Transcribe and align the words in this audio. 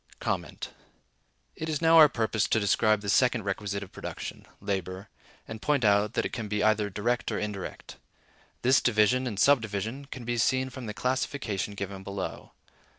It 1.55 1.69
is 1.69 1.79
now 1.79 1.99
our 1.99 2.09
purpose 2.09 2.47
to 2.47 2.59
describe 2.59 3.01
the 3.01 3.07
second 3.07 3.43
requisite 3.43 3.83
of 3.83 3.91
production, 3.91 4.47
labor, 4.59 5.09
and 5.47 5.61
point 5.61 5.85
out 5.85 6.13
that 6.13 6.25
it 6.25 6.33
can 6.33 6.47
be 6.47 6.63
either 6.63 6.89
direct 6.89 7.31
or 7.31 7.37
indirect. 7.37 7.97
This 8.63 8.81
division 8.81 9.27
and 9.27 9.39
subdivision 9.39 10.05
can 10.05 10.25
be 10.25 10.39
seen 10.39 10.71
from 10.71 10.87
the 10.87 10.95
classification 10.95 11.75
given 11.75 12.01
below. 12.01 12.51